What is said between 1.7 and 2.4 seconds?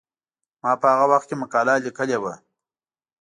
لیکلې وه.